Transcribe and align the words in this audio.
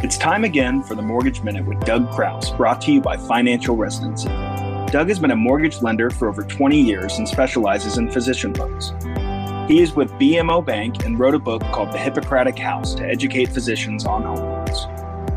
It's 0.00 0.16
time 0.16 0.44
again 0.44 0.84
for 0.84 0.94
the 0.94 1.02
Mortgage 1.02 1.42
Minute 1.42 1.66
with 1.66 1.80
Doug 1.80 2.08
Crouse, 2.12 2.52
brought 2.52 2.80
to 2.82 2.92
you 2.92 3.00
by 3.00 3.16
Financial 3.16 3.74
Residency. 3.74 4.28
Doug 4.92 5.08
has 5.08 5.18
been 5.18 5.32
a 5.32 5.36
mortgage 5.36 5.82
lender 5.82 6.08
for 6.08 6.28
over 6.28 6.44
20 6.44 6.80
years 6.80 7.18
and 7.18 7.28
specializes 7.28 7.98
in 7.98 8.08
physician 8.08 8.52
loans. 8.52 8.92
He 9.68 9.82
is 9.82 9.96
with 9.96 10.12
BMO 10.12 10.64
Bank 10.64 11.04
and 11.04 11.18
wrote 11.18 11.34
a 11.34 11.40
book 11.40 11.62
called 11.72 11.90
The 11.90 11.98
Hippocratic 11.98 12.56
House 12.56 12.94
to 12.94 13.04
educate 13.04 13.46
physicians 13.46 14.06
on 14.06 14.22
home 14.22 14.38
loans. 14.38 14.86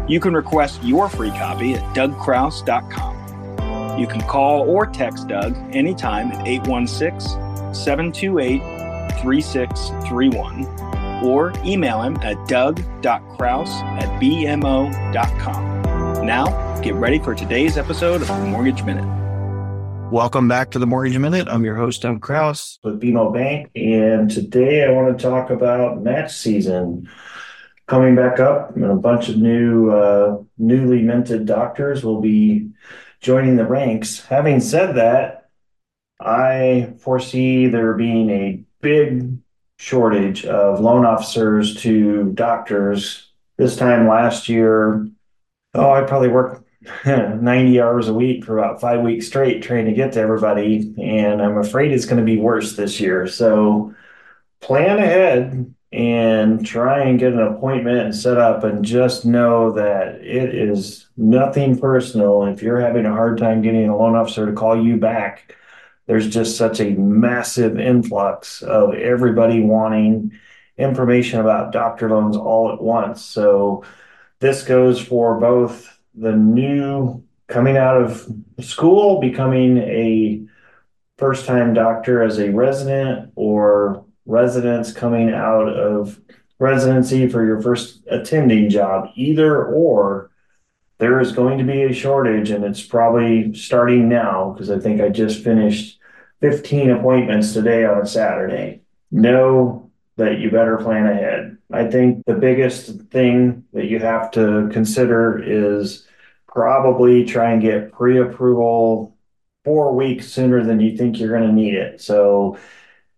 You 0.07 0.19
can 0.19 0.35
request 0.35 0.83
your 0.83 1.09
free 1.09 1.31
copy 1.31 1.73
at 1.73 1.81
dougcrouse.com. 1.95 3.99
You 3.99 4.05
can 4.05 4.21
call 4.21 4.69
or 4.69 4.85
text 4.85 5.27
Doug 5.27 5.57
anytime 5.75 6.31
at 6.33 6.47
816 6.47 7.73
728 7.73 8.61
3631 9.21 11.00
or 11.21 11.53
email 11.63 12.01
him 12.01 12.17
at 12.17 12.47
doug.crouse 12.47 13.71
at 13.71 14.21
bmo.com. 14.21 15.71
Now, 16.25 16.79
get 16.81 16.93
ready 16.95 17.19
for 17.19 17.33
today's 17.35 17.77
episode 17.77 18.21
of 18.21 18.27
the 18.27 18.45
Mortgage 18.45 18.83
Minute. 18.83 19.21
Welcome 20.11 20.47
back 20.47 20.71
to 20.71 20.79
the 20.79 20.85
Mortgage 20.85 21.17
Minute. 21.17 21.47
I'm 21.47 21.63
your 21.63 21.75
host, 21.75 22.01
Doug 22.01 22.21
Crouse 22.21 22.79
with 22.83 23.01
BMO 23.01 23.33
Bank. 23.33 23.71
And 23.75 24.29
today 24.29 24.83
I 24.85 24.91
want 24.91 25.17
to 25.17 25.23
talk 25.23 25.49
about 25.49 26.01
match 26.01 26.33
season 26.33 27.09
coming 27.87 28.15
back 28.15 28.39
up. 28.39 28.75
And 28.75 28.83
a 28.83 28.95
bunch 28.95 29.29
of 29.29 29.37
new, 29.37 29.89
uh, 29.89 30.43
newly 30.57 31.01
minted 31.01 31.45
doctors 31.45 32.03
will 32.03 32.19
be 32.19 32.71
joining 33.21 33.55
the 33.55 33.65
ranks. 33.65 34.25
Having 34.25 34.59
said 34.59 34.95
that, 34.95 35.49
I 36.19 36.93
foresee 36.99 37.67
there 37.67 37.93
being 37.93 38.29
a 38.31 38.63
big 38.81 39.37
shortage 39.81 40.45
of 40.45 40.79
loan 40.79 41.05
officers 41.07 41.75
to 41.75 42.31
doctors. 42.33 43.31
This 43.57 43.75
time 43.75 44.07
last 44.07 44.47
year, 44.47 45.09
oh, 45.73 45.91
I 45.91 46.03
probably 46.03 46.27
worked 46.27 46.63
90 47.05 47.81
hours 47.81 48.07
a 48.07 48.13
week 48.13 48.45
for 48.45 48.59
about 48.59 48.79
five 48.79 49.01
weeks 49.01 49.25
straight 49.25 49.63
trying 49.63 49.85
to 49.85 49.91
get 49.91 50.11
to 50.13 50.19
everybody. 50.19 50.93
And 51.01 51.41
I'm 51.41 51.57
afraid 51.57 51.91
it's 51.91 52.05
going 52.05 52.19
to 52.19 52.23
be 52.23 52.37
worse 52.37 52.75
this 52.75 52.99
year. 52.99 53.25
So 53.25 53.95
plan 54.59 54.99
ahead 54.99 55.73
and 55.91 56.63
try 56.63 56.99
and 56.99 57.17
get 57.17 57.33
an 57.33 57.39
appointment 57.39 58.01
and 58.01 58.15
set 58.15 58.37
up 58.37 58.63
and 58.63 58.85
just 58.85 59.25
know 59.25 59.71
that 59.71 60.21
it 60.21 60.53
is 60.53 61.07
nothing 61.17 61.79
personal. 61.79 62.45
If 62.45 62.61
you're 62.61 62.79
having 62.79 63.07
a 63.07 63.11
hard 63.11 63.39
time 63.39 63.63
getting 63.63 63.89
a 63.89 63.97
loan 63.97 64.15
officer 64.15 64.45
to 64.45 64.53
call 64.53 64.79
you 64.79 64.97
back, 64.97 65.55
there's 66.07 66.27
just 66.27 66.57
such 66.57 66.79
a 66.79 66.91
massive 66.91 67.79
influx 67.79 68.61
of 68.61 68.93
everybody 68.95 69.61
wanting 69.61 70.31
information 70.77 71.39
about 71.39 71.71
doctor 71.71 72.09
loans 72.09 72.35
all 72.35 72.73
at 72.73 72.81
once. 72.81 73.21
So 73.23 73.83
this 74.39 74.63
goes 74.63 74.99
for 74.99 75.39
both 75.39 75.99
the 76.15 76.31
new 76.33 77.23
coming 77.47 77.77
out 77.77 78.01
of 78.01 78.27
school, 78.59 79.19
becoming 79.21 79.77
a 79.77 80.43
first 81.17 81.45
time 81.45 81.73
doctor 81.73 82.23
as 82.23 82.39
a 82.39 82.49
resident, 82.49 83.31
or 83.35 84.03
residents 84.25 84.91
coming 84.91 85.31
out 85.31 85.67
of 85.69 86.19
residency 86.57 87.27
for 87.27 87.45
your 87.45 87.61
first 87.61 88.01
attending 88.09 88.69
job, 88.69 89.09
either 89.15 89.65
or. 89.65 90.30
There 91.01 91.19
is 91.19 91.31
going 91.31 91.57
to 91.57 91.63
be 91.63 91.81
a 91.81 91.93
shortage, 91.93 92.51
and 92.51 92.63
it's 92.63 92.83
probably 92.83 93.55
starting 93.55 94.07
now 94.07 94.51
because 94.51 94.69
I 94.69 94.77
think 94.77 95.01
I 95.01 95.09
just 95.09 95.43
finished 95.43 95.99
15 96.41 96.91
appointments 96.91 97.53
today 97.53 97.85
on 97.85 98.03
a 98.03 98.05
Saturday. 98.05 98.81
Know 99.09 99.89
that 100.17 100.37
you 100.37 100.51
better 100.51 100.77
plan 100.77 101.07
ahead. 101.07 101.57
I 101.73 101.89
think 101.89 102.23
the 102.27 102.35
biggest 102.35 103.01
thing 103.09 103.63
that 103.73 103.87
you 103.87 103.97
have 103.97 104.29
to 104.33 104.69
consider 104.71 105.41
is 105.43 106.05
probably 106.47 107.25
try 107.25 107.51
and 107.51 107.63
get 107.63 107.91
pre 107.91 108.19
approval 108.19 109.17
four 109.65 109.95
weeks 109.95 110.27
sooner 110.27 110.63
than 110.63 110.79
you 110.79 110.95
think 110.95 111.19
you're 111.19 111.35
going 111.35 111.49
to 111.49 111.51
need 111.51 111.73
it. 111.73 111.99
So, 111.99 112.59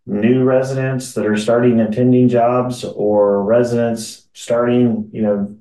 new 0.06 0.46
residents 0.46 1.16
that 1.16 1.25
are 1.25 1.36
starting 1.36 1.81
attending 1.81 2.30
jobs 2.30 2.86
or 2.86 3.44
residents 3.44 4.30
starting, 4.31 5.09
you 5.12 5.22
know, 5.22 5.57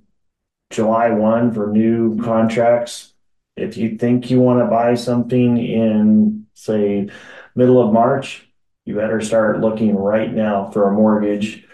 July 0.72 1.10
1 1.10 1.52
for 1.52 1.68
new 1.68 2.20
contracts. 2.22 3.12
If 3.56 3.76
you 3.76 3.96
think 3.98 4.30
you 4.30 4.40
want 4.40 4.60
to 4.60 4.66
buy 4.66 4.94
something 4.94 5.58
in, 5.58 6.46
say, 6.54 7.10
middle 7.54 7.80
of 7.80 7.92
March, 7.92 8.48
you 8.84 8.94
better 8.94 9.20
start 9.20 9.60
looking 9.60 9.94
right 9.94 10.32
now 10.32 10.70
for 10.70 10.88
a 10.88 10.92
mortgage. 10.92 11.64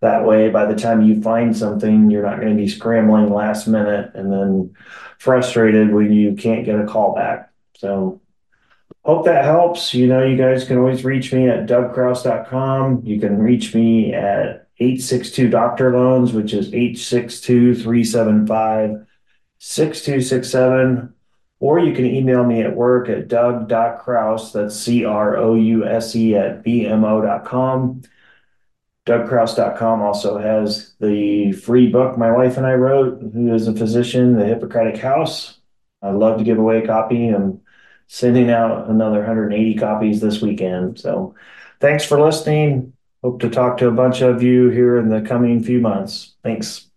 That 0.00 0.24
way, 0.24 0.48
by 0.50 0.66
the 0.66 0.76
time 0.76 1.02
you 1.02 1.22
find 1.22 1.56
something, 1.56 2.10
you're 2.10 2.22
not 2.22 2.40
going 2.40 2.56
to 2.56 2.62
be 2.62 2.68
scrambling 2.68 3.32
last 3.32 3.66
minute 3.66 4.12
and 4.14 4.32
then 4.32 4.74
frustrated 5.18 5.92
when 5.92 6.12
you 6.12 6.34
can't 6.34 6.64
get 6.64 6.78
a 6.78 6.86
call 6.86 7.14
back. 7.14 7.50
So, 7.76 8.20
hope 9.04 9.24
that 9.24 9.44
helps. 9.44 9.94
You 9.94 10.06
know, 10.06 10.24
you 10.24 10.36
guys 10.36 10.64
can 10.64 10.78
always 10.78 11.04
reach 11.04 11.32
me 11.32 11.48
at 11.48 11.66
dougcrouse.com. 11.66 13.02
You 13.04 13.18
can 13.18 13.38
reach 13.38 13.74
me 13.74 14.12
at 14.12 14.67
862 14.80 15.48
Doctor 15.50 15.92
Loans, 15.92 16.32
which 16.32 16.52
is 16.52 16.68
862 16.68 17.74
375 17.74 19.06
6267 19.58 21.14
or 21.60 21.80
you 21.80 21.92
can 21.92 22.06
email 22.06 22.44
me 22.44 22.62
at 22.62 22.74
work 22.74 23.08
at 23.08 23.28
doug.crouse, 23.28 24.52
that's 24.52 24.76
C 24.76 25.04
R 25.04 25.36
O 25.36 25.54
U 25.54 25.84
S 25.84 26.14
E, 26.14 26.36
at 26.36 26.64
bmo.com. 26.64 28.02
DougCrouse.com 29.06 30.02
also 30.02 30.38
has 30.38 30.92
the 31.00 31.52
free 31.52 31.88
book 31.88 32.18
my 32.18 32.30
wife 32.30 32.58
and 32.58 32.66
I 32.66 32.74
wrote, 32.74 33.20
who 33.32 33.54
is 33.54 33.66
a 33.66 33.74
physician, 33.74 34.36
The 34.36 34.44
Hippocratic 34.44 35.00
House. 35.00 35.58
I'd 36.02 36.14
love 36.14 36.38
to 36.38 36.44
give 36.44 36.58
away 36.58 36.82
a 36.82 36.86
copy. 36.86 37.28
I'm 37.28 37.62
sending 38.06 38.50
out 38.50 38.88
another 38.88 39.18
180 39.18 39.76
copies 39.76 40.20
this 40.20 40.42
weekend. 40.42 41.00
So 41.00 41.34
thanks 41.80 42.04
for 42.04 42.20
listening. 42.20 42.92
Hope 43.22 43.40
to 43.40 43.50
talk 43.50 43.78
to 43.78 43.88
a 43.88 43.92
bunch 43.92 44.20
of 44.20 44.42
you 44.42 44.68
here 44.68 44.96
in 44.96 45.08
the 45.08 45.20
coming 45.20 45.62
few 45.62 45.80
months. 45.80 46.36
Thanks. 46.44 46.87